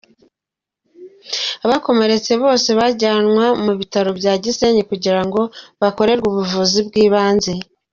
[1.65, 5.41] Abakomeretse bose bajyanwa ku Bitaro bya Gisenyi kugira ngo
[5.81, 7.53] bakorerwe ubuvuzi bw’ibanze.